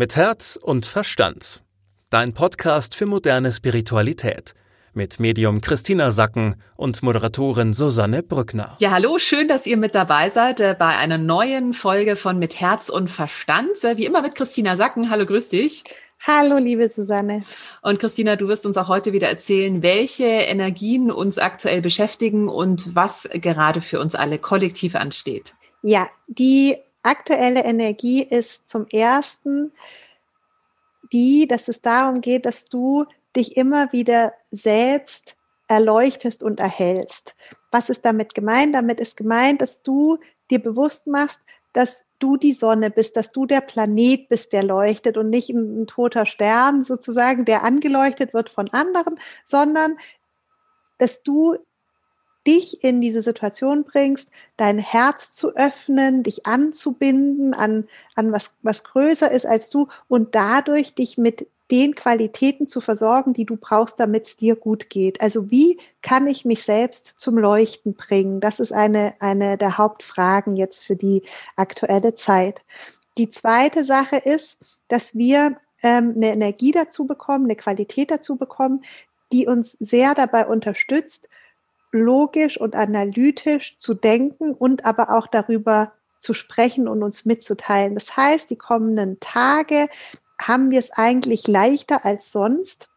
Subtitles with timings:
[0.00, 1.62] Mit Herz und Verstand.
[2.08, 4.54] Dein Podcast für moderne Spiritualität.
[4.94, 8.78] Mit Medium Christina Sacken und Moderatorin Susanne Brückner.
[8.78, 12.58] Ja, hallo, schön, dass ihr mit dabei seid äh, bei einer neuen Folge von Mit
[12.58, 13.84] Herz und Verstand.
[13.84, 15.10] Äh, wie immer mit Christina Sacken.
[15.10, 15.84] Hallo, grüß dich.
[16.26, 17.42] Hallo, liebe Susanne.
[17.82, 22.94] Und Christina, du wirst uns auch heute wieder erzählen, welche Energien uns aktuell beschäftigen und
[22.94, 25.52] was gerade für uns alle kollektiv ansteht.
[25.82, 29.72] Ja, die aktuelle Energie ist zum ersten
[31.12, 35.36] die, dass es darum geht, dass du dich immer wieder selbst
[35.68, 37.34] erleuchtest und erhältst.
[37.70, 38.74] Was ist damit gemeint?
[38.74, 40.18] Damit ist gemeint, dass du
[40.50, 41.38] dir bewusst machst,
[41.72, 45.82] dass du die Sonne bist, dass du der Planet bist, der leuchtet und nicht ein,
[45.82, 49.96] ein toter Stern sozusagen, der angeleuchtet wird von anderen, sondern
[50.98, 51.56] dass du
[52.46, 58.84] dich in diese Situation bringst, dein Herz zu öffnen, dich anzubinden an, an was, was
[58.84, 64.00] größer ist als du und dadurch dich mit den Qualitäten zu versorgen, die du brauchst,
[64.00, 65.20] damit es dir gut geht.
[65.20, 68.40] Also wie kann ich mich selbst zum Leuchten bringen?
[68.40, 71.22] Das ist eine, eine der Hauptfragen jetzt für die
[71.56, 72.60] aktuelle Zeit.
[73.18, 78.82] Die zweite Sache ist, dass wir ähm, eine Energie dazu bekommen, eine Qualität dazu bekommen,
[79.32, 81.28] die uns sehr dabei unterstützt,
[81.92, 87.94] logisch und analytisch zu denken und aber auch darüber zu sprechen und uns mitzuteilen.
[87.94, 89.88] Das heißt, die kommenden Tage
[90.40, 92.88] haben wir es eigentlich leichter als sonst,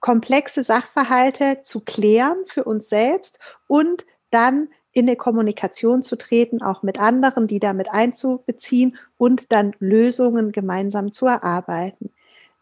[0.00, 6.82] komplexe Sachverhalte zu klären für uns selbst und dann in eine Kommunikation zu treten, auch
[6.82, 12.12] mit anderen, die damit einzubeziehen und dann Lösungen gemeinsam zu erarbeiten.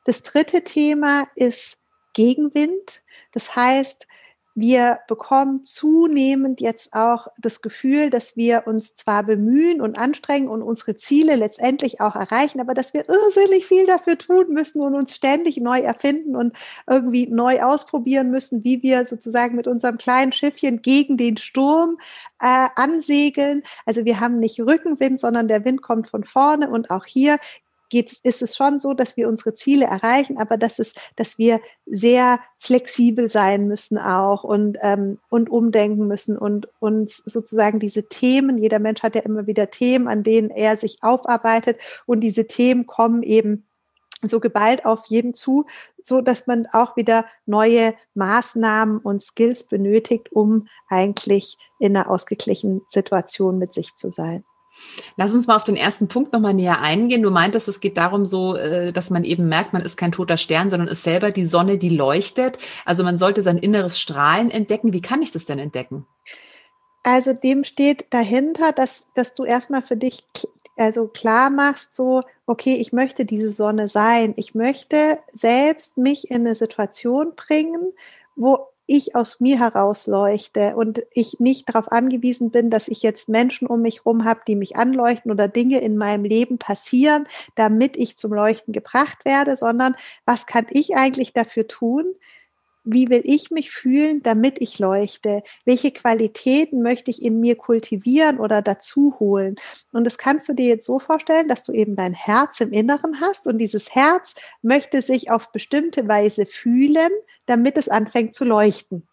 [0.04, 1.76] Das dritte Thema ist
[2.12, 3.02] Gegenwind.
[3.32, 4.06] Das heißt,
[4.54, 10.62] wir bekommen zunehmend jetzt auch das Gefühl, dass wir uns zwar bemühen und anstrengen und
[10.62, 15.14] unsere Ziele letztendlich auch erreichen, aber dass wir irrsinnig viel dafür tun müssen und uns
[15.14, 16.56] ständig neu erfinden und
[16.88, 21.98] irgendwie neu ausprobieren müssen, wie wir sozusagen mit unserem kleinen Schiffchen gegen den Sturm
[22.40, 23.62] äh, ansegeln.
[23.86, 27.38] Also wir haben nicht Rückenwind, sondern der Wind kommt von vorne und auch hier
[27.90, 31.60] geht, ist es schon so, dass wir unsere Ziele erreichen, aber dass es, dass wir
[31.86, 38.58] sehr flexibel sein müssen auch und, ähm, und umdenken müssen und uns sozusagen diese Themen,
[38.58, 42.86] jeder Mensch hat ja immer wieder Themen, an denen er sich aufarbeitet und diese Themen
[42.86, 43.64] kommen eben
[44.22, 45.66] so geballt auf jeden zu,
[46.00, 52.82] so dass man auch wieder neue Maßnahmen und Skills benötigt, um eigentlich in einer ausgeglichenen
[52.88, 54.44] Situation mit sich zu sein.
[55.16, 57.22] Lass uns mal auf den ersten Punkt nochmal näher eingehen.
[57.22, 60.36] Du meintest, es geht darum so, äh, dass man eben merkt, man ist kein toter
[60.36, 62.58] Stern, sondern ist selber die Sonne, die leuchtet.
[62.84, 64.92] Also man sollte sein inneres Strahlen entdecken.
[64.92, 66.06] Wie kann ich das denn entdecken?
[67.02, 70.24] Also dem steht dahinter, dass, dass du erstmal für dich
[70.76, 74.34] also klar machst, so, okay, ich möchte diese Sonne sein.
[74.36, 77.92] Ich möchte selbst mich in eine Situation bringen,
[78.34, 83.28] wo ich aus mir heraus leuchte und ich nicht darauf angewiesen bin, dass ich jetzt
[83.28, 87.96] Menschen um mich herum habe, die mich anleuchten oder Dinge in meinem Leben passieren, damit
[87.96, 89.96] ich zum Leuchten gebracht werde, sondern
[90.26, 92.04] was kann ich eigentlich dafür tun,
[92.84, 95.42] wie will ich mich fühlen, damit ich leuchte?
[95.64, 99.56] Welche Qualitäten möchte ich in mir kultivieren oder dazu holen?
[99.92, 103.20] Und das kannst du dir jetzt so vorstellen, dass du eben dein Herz im Inneren
[103.20, 107.10] hast und dieses Herz möchte sich auf bestimmte Weise fühlen,
[107.46, 109.08] damit es anfängt zu leuchten.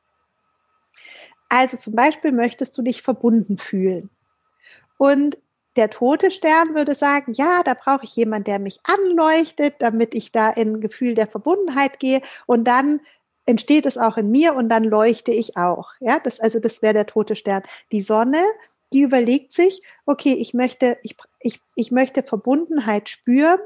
[1.47, 4.09] Also zum Beispiel möchtest du dich verbunden fühlen.
[4.97, 5.37] Und
[5.77, 10.31] der tote Stern würde sagen, ja, da brauche ich jemanden, der mich anleuchtet, damit ich
[10.31, 12.21] da in ein Gefühl der Verbundenheit gehe.
[12.45, 12.99] Und dann
[13.45, 15.89] entsteht es auch in mir und dann leuchte ich auch.
[15.99, 17.63] Ja, das, also das wäre der tote Stern.
[17.91, 18.41] Die Sonne,
[18.93, 23.59] die überlegt sich, okay, ich möchte, ich, ich, ich möchte Verbundenheit spüren,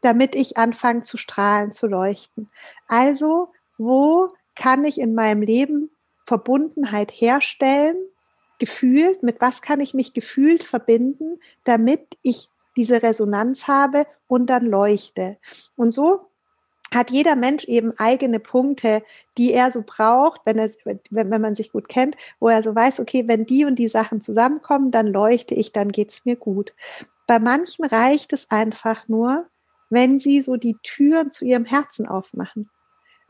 [0.00, 2.50] damit ich anfange zu strahlen, zu leuchten.
[2.88, 5.90] Also, wo kann ich in meinem Leben
[6.26, 7.96] Verbundenheit herstellen,
[8.58, 14.66] gefühlt, mit was kann ich mich gefühlt verbinden, damit ich diese Resonanz habe und dann
[14.66, 15.38] leuchte.
[15.76, 16.28] Und so
[16.94, 19.02] hat jeder Mensch eben eigene Punkte,
[19.38, 22.74] die er so braucht, wenn, er, wenn, wenn man sich gut kennt, wo er so
[22.74, 26.74] weiß, okay, wenn die und die Sachen zusammenkommen, dann leuchte ich, dann geht's mir gut.
[27.26, 29.46] Bei manchen reicht es einfach nur,
[29.90, 32.70] wenn sie so die Türen zu ihrem Herzen aufmachen.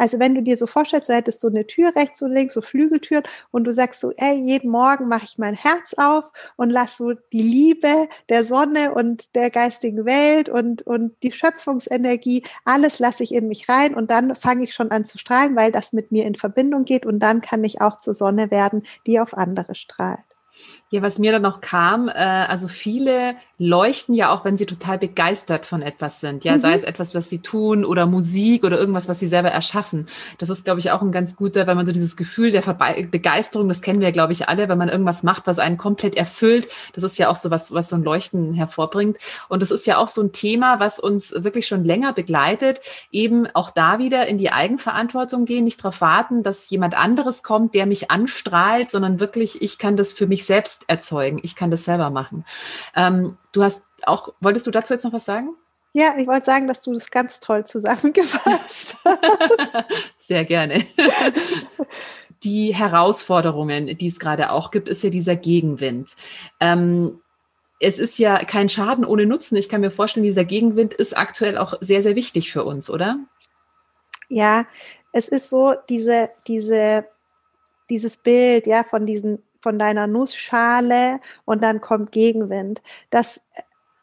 [0.02, 2.60] Also wenn du dir so vorstellst, du hättest so eine Tür rechts und links, so
[2.60, 3.22] Flügeltüren
[3.52, 6.24] und du sagst so, ey, jeden Morgen mache ich mein Herz auf
[6.56, 12.42] und lass so die Liebe der Sonne und der geistigen Welt und, und die Schöpfungsenergie,
[12.64, 15.70] alles lasse ich in mich rein und dann fange ich schon an zu strahlen, weil
[15.70, 19.20] das mit mir in Verbindung geht und dann kann ich auch zur Sonne werden, die
[19.20, 20.18] auf andere strahlt.
[20.92, 24.98] Ja, was mir dann noch kam, äh, also viele leuchten ja auch, wenn sie total
[24.98, 26.44] begeistert von etwas sind.
[26.44, 26.60] Ja, mhm.
[26.60, 30.06] sei es etwas, was sie tun oder Musik oder irgendwas, was sie selber erschaffen.
[30.36, 33.08] Das ist, glaube ich, auch ein ganz guter, wenn man so dieses Gefühl der Verbe
[33.10, 36.68] Begeisterung, das kennen wir, glaube ich, alle, wenn man irgendwas macht, was einen komplett erfüllt.
[36.92, 39.16] Das ist ja auch so was, was so ein Leuchten hervorbringt.
[39.48, 42.82] Und das ist ja auch so ein Thema, was uns wirklich schon länger begleitet.
[43.10, 47.74] Eben auch da wieder in die Eigenverantwortung gehen, nicht darauf warten, dass jemand anderes kommt,
[47.74, 51.40] der mich anstrahlt, sondern wirklich, ich kann das für mich selbst erzeugen.
[51.42, 52.44] Ich kann das selber machen.
[52.94, 55.54] Ähm, du hast auch, wolltest du dazu jetzt noch was sagen?
[55.94, 59.84] Ja, ich wollte sagen, dass du das ganz toll zusammengefasst hast.
[60.20, 60.86] Sehr gerne.
[62.42, 66.16] Die Herausforderungen, die es gerade auch gibt, ist ja dieser Gegenwind.
[66.60, 67.20] Ähm,
[67.78, 69.56] es ist ja kein Schaden ohne Nutzen.
[69.56, 73.18] Ich kann mir vorstellen, dieser Gegenwind ist aktuell auch sehr, sehr wichtig für uns, oder?
[74.28, 74.66] Ja,
[75.12, 77.06] es ist so, diese, diese,
[77.90, 82.82] dieses Bild, ja, von diesen von deiner Nussschale und dann kommt Gegenwind.
[83.10, 83.40] Das,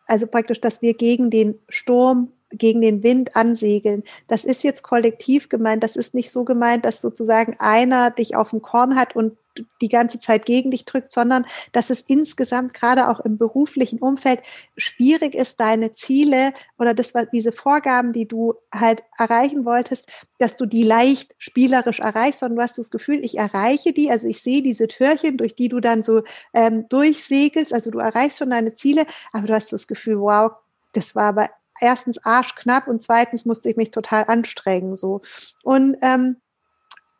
[0.08, 4.04] also praktisch, dass wir gegen den Sturm gegen den Wind ansegeln.
[4.28, 5.84] Das ist jetzt kollektiv gemeint.
[5.84, 9.38] Das ist nicht so gemeint, dass sozusagen einer dich auf dem Korn hat und
[9.82, 14.42] die ganze Zeit gegen dich drückt, sondern dass es insgesamt gerade auch im beruflichen Umfeld
[14.78, 20.56] schwierig ist, deine Ziele oder das, was diese Vorgaben, die du halt erreichen wolltest, dass
[20.56, 24.42] du die leicht spielerisch erreichst, sondern du hast das Gefühl, ich erreiche die, also ich
[24.42, 26.24] sehe diese Türchen, durch die du dann so
[26.54, 30.52] ähm, durchsegelst, also du erreichst schon deine Ziele, aber du hast das Gefühl, wow,
[30.94, 35.22] das war aber erstens arschknapp und zweitens musste ich mich total anstrengen so.
[35.64, 36.38] Und ähm,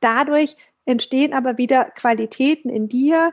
[0.02, 0.56] dadurch
[0.86, 3.32] entstehen aber wieder Qualitäten in dir,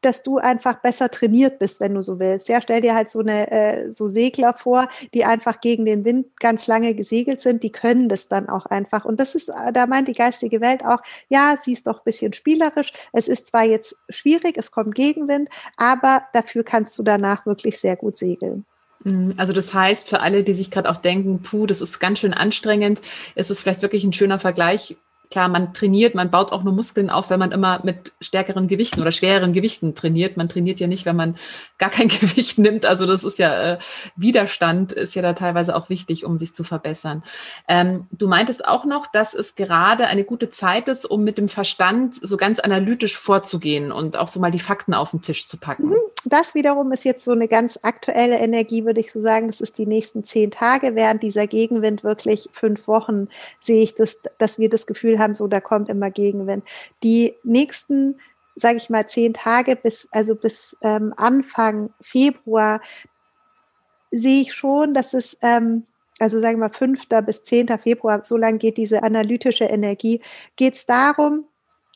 [0.00, 2.48] dass du einfach besser trainiert bist, wenn du so willst.
[2.48, 6.28] Ja, stell dir halt so eine äh, so Segler vor, die einfach gegen den Wind
[6.38, 9.04] ganz lange gesegelt sind, die können das dann auch einfach.
[9.04, 10.98] Und das ist, da meint die geistige Welt auch,
[11.28, 12.92] ja, sie ist doch ein bisschen spielerisch.
[13.12, 17.96] Es ist zwar jetzt schwierig, es kommt Gegenwind, aber dafür kannst du danach wirklich sehr
[17.96, 18.64] gut segeln.
[19.02, 19.34] Mhm.
[19.36, 22.34] Also das heißt, für alle, die sich gerade auch denken, puh, das ist ganz schön
[22.34, 23.00] anstrengend,
[23.34, 24.96] ist es vielleicht wirklich ein schöner Vergleich
[25.30, 29.00] klar, man trainiert, man baut auch nur Muskeln auf, wenn man immer mit stärkeren Gewichten
[29.00, 30.36] oder schwereren Gewichten trainiert.
[30.36, 31.36] Man trainiert ja nicht, wenn man
[31.78, 32.86] gar kein Gewicht nimmt.
[32.86, 33.78] Also das ist ja äh,
[34.16, 37.22] Widerstand ist ja da teilweise auch wichtig, um sich zu verbessern.
[37.68, 41.48] Ähm, du meintest auch noch, dass es gerade eine gute Zeit ist, um mit dem
[41.48, 45.56] Verstand so ganz analytisch vorzugehen und auch so mal die Fakten auf den Tisch zu
[45.56, 45.88] packen.
[45.88, 46.07] Mhm.
[46.28, 49.46] Das wiederum ist jetzt so eine ganz aktuelle Energie, würde ich so sagen.
[49.46, 50.94] Das ist die nächsten zehn Tage.
[50.94, 53.28] Während dieser Gegenwind wirklich fünf Wochen
[53.60, 56.64] sehe ich, das, dass wir das Gefühl haben, so da kommt immer Gegenwind.
[57.02, 58.20] Die nächsten,
[58.54, 62.80] sage ich mal, zehn Tage bis also bis ähm, Anfang Februar
[64.10, 65.86] sehe ich schon, dass es ähm,
[66.18, 67.06] also sagen wir mal 5.
[67.24, 67.68] bis 10.
[67.78, 70.20] Februar, so lange geht diese analytische Energie,
[70.56, 71.44] geht es darum,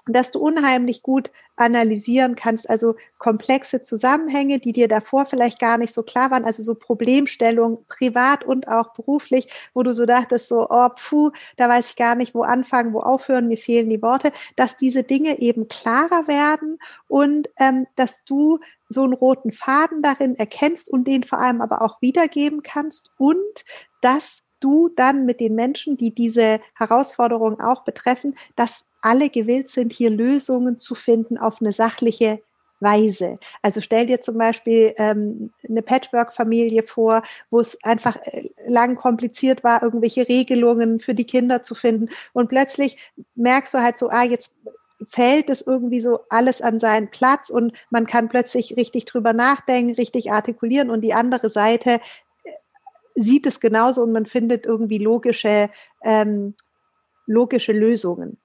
[0.07, 1.31] dass du unheimlich gut
[1.63, 6.63] analysieren kannst, also komplexe Zusammenhänge, die dir davor vielleicht gar nicht so klar waren, also
[6.63, 11.91] so Problemstellungen privat und auch beruflich, wo du so dachtest, so, oh, pfuh, da weiß
[11.91, 15.69] ich gar nicht, wo anfangen, wo aufhören, mir fehlen die Worte, dass diese Dinge eben
[15.69, 21.39] klarer werden und ähm, dass du so einen roten Faden darin erkennst und den vor
[21.39, 23.65] allem aber auch wiedergeben kannst und
[24.01, 29.93] dass du dann mit den Menschen, die diese Herausforderungen auch betreffen, dass alle gewillt sind,
[29.93, 32.41] hier Lösungen zu finden auf eine sachliche
[32.83, 33.39] Weise.
[33.63, 39.65] Also stell dir zum Beispiel ähm, eine Patchwork-Familie vor, wo es einfach äh, lang kompliziert
[39.65, 42.09] war, irgendwelche Regelungen für die Kinder zu finden.
[42.33, 44.53] Und plötzlich merkst du halt so, ah, jetzt
[45.09, 49.95] fällt es irgendwie so alles an seinen Platz und man kann plötzlich richtig drüber nachdenken,
[49.95, 52.01] richtig artikulieren und die andere Seite
[52.45, 52.51] äh,
[53.15, 55.71] sieht es genauso und man findet irgendwie logische,
[56.03, 56.55] ähm,
[57.27, 58.39] logische Lösungen.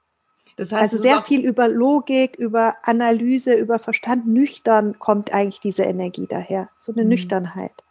[0.57, 5.83] Das heißt, also sehr viel über Logik, über Analyse, über Verstand, nüchtern kommt eigentlich diese
[5.83, 7.09] Energie daher, so eine mhm.
[7.09, 7.83] Nüchternheit.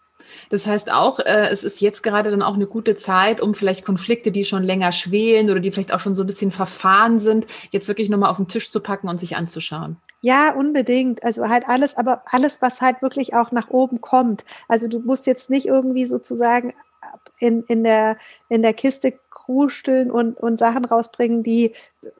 [0.50, 3.84] Das heißt auch, äh, es ist jetzt gerade dann auch eine gute Zeit, um vielleicht
[3.84, 7.46] Konflikte, die schon länger schwelen oder die vielleicht auch schon so ein bisschen verfahren sind,
[7.70, 9.96] jetzt wirklich nochmal auf den Tisch zu packen und sich anzuschauen.
[10.20, 11.22] Ja, unbedingt.
[11.22, 14.44] Also halt alles, aber alles, was halt wirklich auch nach oben kommt.
[14.66, 16.74] Also du musst jetzt nicht irgendwie sozusagen
[17.38, 18.16] in, in, der,
[18.48, 19.14] in der Kiste
[19.46, 21.72] krusteln und, und Sachen rausbringen, die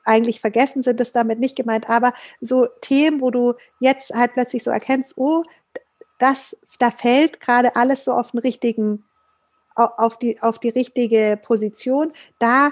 [0.04, 1.90] eigentlich vergessen sind, ist damit nicht gemeint.
[1.90, 5.42] Aber so Themen, wo du jetzt halt plötzlich so erkennst, oh,
[6.18, 9.04] das, da fällt gerade alles so auf den richtigen,
[9.75, 12.12] auf die, auf die richtige Position.
[12.38, 12.71] Da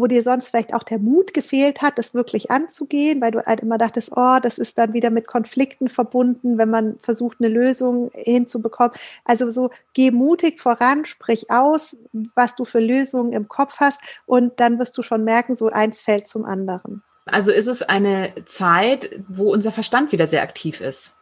[0.00, 3.60] wo dir sonst vielleicht auch der Mut gefehlt hat, das wirklich anzugehen, weil du halt
[3.60, 8.10] immer dachtest, oh, das ist dann wieder mit Konflikten verbunden, wenn man versucht, eine Lösung
[8.14, 8.92] hinzubekommen.
[9.24, 11.96] Also so, geh mutig voran, sprich aus,
[12.34, 16.00] was du für Lösungen im Kopf hast und dann wirst du schon merken, so eins
[16.00, 17.02] fällt zum anderen.
[17.26, 21.14] Also ist es eine Zeit, wo unser Verstand wieder sehr aktiv ist.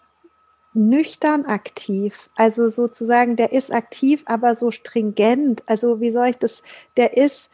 [0.75, 2.31] nüchtern aktiv.
[2.37, 5.63] Also sozusagen, der ist aktiv, aber so stringent.
[5.67, 6.63] Also wie soll ich das,
[6.97, 7.51] der ist,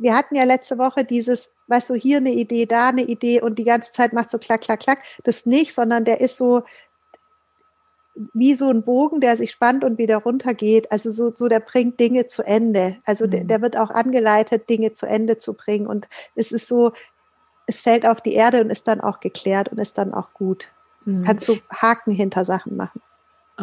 [0.00, 3.58] wir hatten ja letzte Woche dieses, weißt du, hier eine Idee, da eine Idee und
[3.58, 5.00] die ganze Zeit macht so klack, klack, klack.
[5.24, 6.62] Das nicht, sondern der ist so,
[8.32, 10.90] wie so ein Bogen, der sich spannt und wieder runtergeht.
[10.90, 12.96] Also so, so der bringt Dinge zu Ende.
[13.04, 13.30] Also mhm.
[13.30, 15.86] der, der wird auch angeleitet, Dinge zu Ende zu bringen.
[15.86, 16.92] Und es ist so,
[17.66, 20.68] es fällt auf die Erde und ist dann auch geklärt und ist dann auch gut.
[21.04, 21.24] Mhm.
[21.24, 23.00] Kannst du Haken hinter Sachen machen.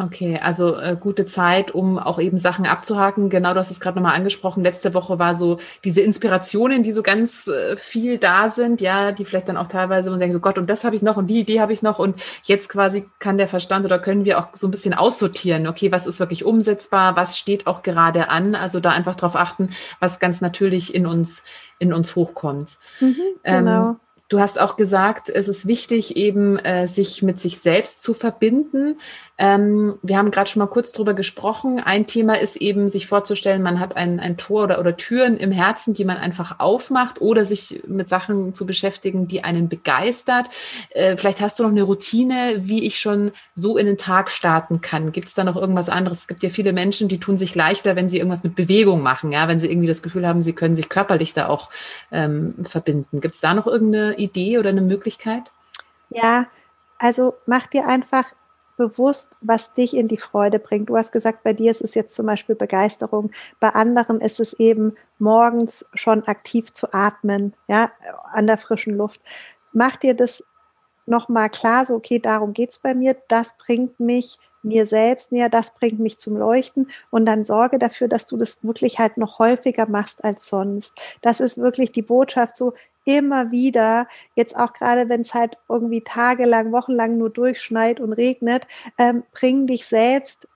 [0.00, 3.30] Okay, also äh, gute Zeit, um auch eben Sachen abzuhaken.
[3.30, 4.62] Genau, du hast es gerade nochmal angesprochen.
[4.62, 9.24] Letzte Woche war so diese Inspirationen, die so ganz äh, viel da sind, ja, die
[9.24, 11.40] vielleicht dann auch teilweise man denkt, so Gott, und das habe ich noch und die
[11.40, 11.98] Idee habe ich noch.
[11.98, 15.90] Und jetzt quasi kann der Verstand oder können wir auch so ein bisschen aussortieren, okay,
[15.90, 18.54] was ist wirklich umsetzbar, was steht auch gerade an.
[18.54, 21.42] Also da einfach drauf achten, was ganz natürlich in uns,
[21.80, 22.78] in uns hochkommt.
[23.00, 23.90] Mhm, genau.
[23.90, 23.96] Ähm,
[24.28, 29.00] Du hast auch gesagt, es ist wichtig, eben äh, sich mit sich selbst zu verbinden.
[29.38, 31.80] Ähm, wir haben gerade schon mal kurz drüber gesprochen.
[31.80, 35.50] Ein Thema ist eben, sich vorzustellen, man hat ein, ein Tor oder, oder Türen im
[35.50, 40.48] Herzen, die man einfach aufmacht oder sich mit Sachen zu beschäftigen, die einen begeistert.
[40.90, 44.82] Äh, vielleicht hast du noch eine Routine, wie ich schon so in den Tag starten
[44.82, 45.10] kann.
[45.12, 46.20] Gibt es da noch irgendwas anderes?
[46.20, 49.32] Es gibt ja viele Menschen, die tun sich leichter, wenn sie irgendwas mit Bewegung machen,
[49.32, 51.70] ja, wenn sie irgendwie das Gefühl haben, sie können sich körperlich da auch
[52.12, 53.22] ähm, verbinden.
[53.22, 55.50] Gibt es da noch irgendeine Idee oder eine Möglichkeit?
[56.10, 56.46] Ja,
[56.98, 58.24] also mach dir einfach
[58.76, 60.88] bewusst, was dich in die Freude bringt.
[60.88, 63.32] Du hast gesagt, bei dir ist es jetzt zum Beispiel Begeisterung.
[63.60, 67.90] Bei anderen ist es eben morgens schon aktiv zu atmen, ja,
[68.32, 69.20] an der frischen Luft.
[69.72, 70.44] Mach dir das
[71.08, 73.16] nochmal klar, so, okay, darum geht's bei mir.
[73.28, 78.08] Das bringt mich mir selbst näher, das bringt mich zum Leuchten und dann sorge dafür,
[78.08, 80.94] dass du das wirklich halt noch häufiger machst als sonst.
[81.22, 82.74] Das ist wirklich die Botschaft so
[83.04, 88.66] immer wieder, jetzt auch gerade wenn es halt irgendwie tagelang, wochenlang nur durchschneit und regnet,
[88.98, 90.46] ähm, bring dich selbst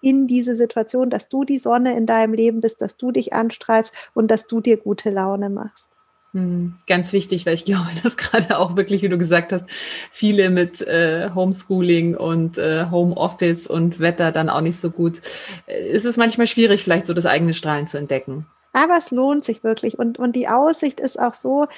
[0.00, 3.92] in diese Situation, dass du die Sonne in deinem Leben bist, dass du dich anstrahlst
[4.14, 5.95] und dass du dir gute Laune machst.
[6.36, 9.64] Hm, ganz wichtig, weil ich glaube, dass gerade auch wirklich, wie du gesagt hast,
[10.10, 15.22] viele mit äh, Homeschooling und äh, Homeoffice und Wetter dann auch nicht so gut.
[15.66, 18.44] Äh, ist es manchmal schwierig, vielleicht so das eigene Strahlen zu entdecken.
[18.74, 19.98] Aber es lohnt sich wirklich.
[19.98, 21.68] Und, und die Aussicht ist auch so,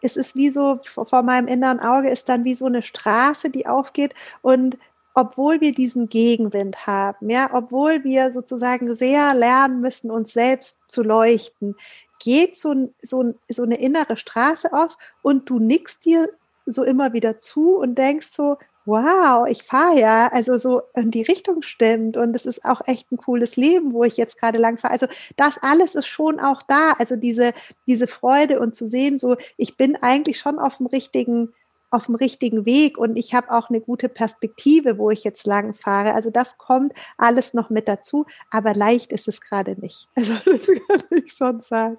[0.00, 3.66] es ist wie so, vor meinem inneren Auge ist dann wie so eine Straße, die
[3.66, 4.78] aufgeht und
[5.14, 11.02] obwohl wir diesen Gegenwind haben, ja, obwohl wir sozusagen sehr lernen müssen, uns selbst zu
[11.02, 11.76] leuchten,
[12.18, 16.28] geht so, so, so eine innere Straße auf und du nickst dir
[16.66, 21.22] so immer wieder zu und denkst so, wow, ich fahre ja, also so in die
[21.22, 24.78] Richtung stimmt und es ist auch echt ein cooles Leben, wo ich jetzt gerade lang
[24.78, 24.92] fahre.
[24.92, 27.52] Also das alles ist schon auch da, also diese,
[27.86, 31.52] diese Freude und zu sehen, so ich bin eigentlich schon auf dem richtigen
[31.92, 35.74] auf dem richtigen Weg und ich habe auch eine gute Perspektive, wo ich jetzt lang
[35.74, 36.14] fahre.
[36.14, 40.08] Also das kommt alles noch mit dazu, aber leicht ist es gerade nicht.
[40.22, 41.98] Also das kann ich schon sagen.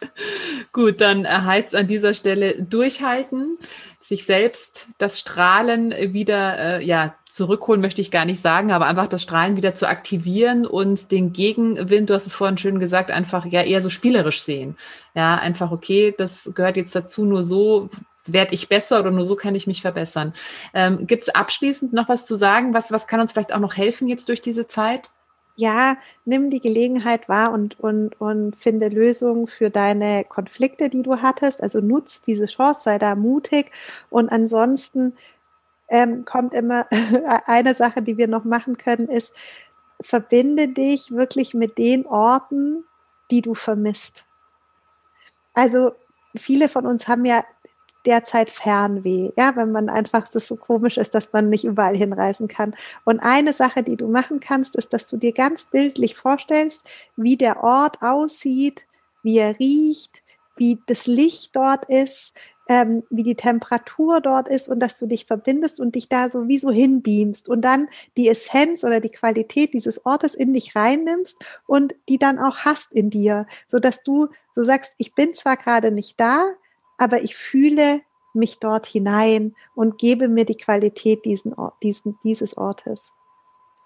[0.72, 3.58] Gut, dann heißt es an dieser Stelle durchhalten,
[4.00, 9.08] sich selbst das Strahlen wieder äh, ja zurückholen möchte ich gar nicht sagen, aber einfach
[9.08, 13.46] das Strahlen wieder zu aktivieren und den Gegenwind, du hast es vorhin schön gesagt, einfach
[13.46, 14.76] ja eher so spielerisch sehen.
[15.14, 17.88] Ja, einfach okay, das gehört jetzt dazu, nur so
[18.26, 20.32] werde ich besser oder nur so kann ich mich verbessern.
[20.74, 22.74] Ähm, Gibt es abschließend noch was zu sagen?
[22.74, 25.10] Was, was kann uns vielleicht auch noch helfen jetzt durch diese Zeit?
[25.54, 31.20] Ja, nimm die Gelegenheit wahr und, und, und finde Lösungen für deine Konflikte, die du
[31.20, 31.62] hattest.
[31.62, 33.70] Also nutz diese Chance, sei da mutig.
[34.08, 35.14] Und ansonsten
[35.88, 36.86] ähm, kommt immer
[37.46, 39.34] eine Sache, die wir noch machen können, ist,
[40.00, 42.84] verbinde dich wirklich mit den Orten,
[43.30, 44.24] die du vermisst.
[45.52, 45.92] Also
[46.34, 47.44] viele von uns haben ja
[48.06, 52.48] derzeit Fernweh, ja, wenn man einfach das so komisch ist, dass man nicht überall hinreisen
[52.48, 52.74] kann.
[53.04, 56.84] Und eine Sache, die du machen kannst, ist, dass du dir ganz bildlich vorstellst,
[57.16, 58.86] wie der Ort aussieht,
[59.22, 60.22] wie er riecht,
[60.56, 62.32] wie das Licht dort ist,
[62.68, 66.70] ähm, wie die Temperatur dort ist und dass du dich verbindest und dich da sowieso
[66.70, 72.18] hinbeamst und dann die Essenz oder die Qualität dieses Ortes in dich reinnimmst und die
[72.18, 76.20] dann auch hast in dir, so dass du so sagst, ich bin zwar gerade nicht
[76.20, 76.50] da,
[76.98, 78.00] aber ich fühle
[78.34, 83.12] mich dort hinein und gebe mir die Qualität diesen, diesen, dieses Ortes.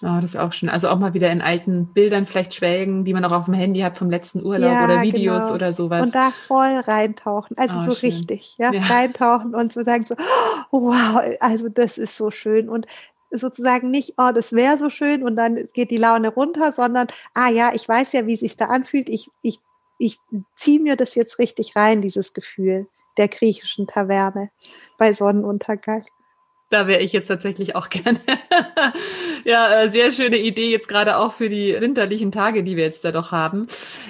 [0.02, 0.68] Oh, das ist auch schön.
[0.68, 3.80] Also auch mal wieder in alten Bildern vielleicht schwelgen, die man auch auf dem Handy
[3.80, 5.54] hat vom letzten Urlaub ja, oder Videos genau.
[5.54, 6.04] oder sowas.
[6.04, 7.56] Und da voll reintauchen.
[7.56, 8.10] Also oh, so schön.
[8.10, 8.72] richtig, ja?
[8.72, 10.14] ja, reintauchen und so sagen so,
[10.70, 12.68] oh, wow, also das ist so schön.
[12.68, 12.86] Und
[13.30, 17.48] sozusagen nicht, oh, das wäre so schön und dann geht die Laune runter, sondern, ah
[17.48, 19.08] ja, ich weiß ja, wie es sich da anfühlt.
[19.08, 19.60] Ich, ich,
[19.96, 20.18] ich
[20.54, 24.50] ziehe mir das jetzt richtig rein, dieses Gefühl der griechischen Taverne
[24.98, 26.04] bei Sonnenuntergang.
[26.70, 28.20] Da wäre ich jetzt tatsächlich auch gerne.
[29.46, 33.04] Ja, äh, sehr schöne Idee jetzt gerade auch für die winterlichen Tage, die wir jetzt
[33.04, 33.68] da doch haben.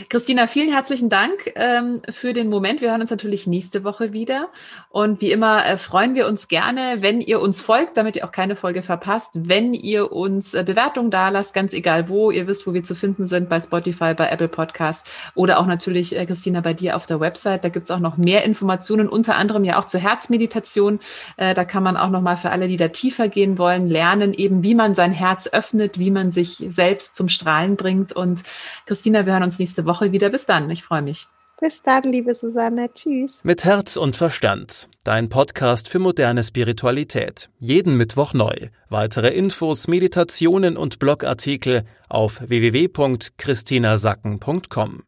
[0.09, 2.81] Christina, vielen herzlichen Dank ähm, für den Moment.
[2.81, 4.49] Wir hören uns natürlich nächste Woche wieder.
[4.89, 8.33] Und wie immer äh, freuen wir uns gerne, wenn ihr uns folgt, damit ihr auch
[8.33, 12.31] keine Folge verpasst, wenn ihr uns äh, Bewertungen da lasst, ganz egal wo.
[12.31, 16.17] Ihr wisst, wo wir zu finden sind, bei Spotify, bei Apple Podcast oder auch natürlich,
[16.17, 17.63] äh, Christina, bei dir auf der Website.
[17.63, 20.99] Da gibt's auch noch mehr Informationen, unter anderem ja auch zur Herzmeditation.
[21.37, 24.33] Äh, da kann man auch noch mal für alle, die da tiefer gehen wollen, lernen
[24.33, 28.13] eben, wie man sein Herz öffnet, wie man sich selbst zum Strahlen bringt.
[28.13, 28.43] Und
[28.87, 30.31] Christina, wir hören uns nächste Woche wieder.
[30.31, 30.71] Bis dann.
[30.71, 31.27] Ich freue mich.
[31.59, 32.93] Bis dann, liebe Susanne.
[32.93, 33.41] Tschüss.
[33.43, 34.91] Mit Herz und Verstand.
[35.05, 37.49] Dein Podcast für moderne Spiritualität.
[37.59, 38.69] Jeden Mittwoch neu.
[38.91, 45.05] Weitere Infos, Meditationen und Blogartikel auf www.christinasacken.com.